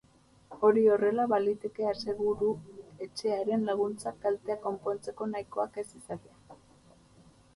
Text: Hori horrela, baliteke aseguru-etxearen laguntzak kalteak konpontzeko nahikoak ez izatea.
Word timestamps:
Hori 0.67 0.83
horrela, 0.93 1.25
baliteke 1.33 1.85
aseguru-etxearen 1.89 3.67
laguntzak 3.69 4.17
kalteak 4.23 4.63
konpontzeko 4.69 5.27
nahikoak 5.35 5.77
ez 5.83 5.87
izatea. 6.01 6.57